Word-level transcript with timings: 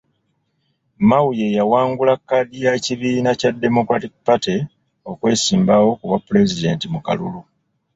Mao 1.09 1.29
ye 1.39 1.47
yawangula 1.57 2.13
kkaadi 2.17 2.55
y'ekibiina 2.65 3.31
kya 3.39 3.51
Democratic 3.63 4.13
Party 4.25 4.55
okwesimbawo 5.11 5.87
ku 5.99 6.03
bwapulezidenti 6.09 6.85
mu 6.93 6.99
kalulu. 7.05 7.41